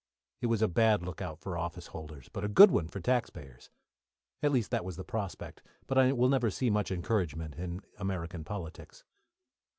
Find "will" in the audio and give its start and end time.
6.47-6.51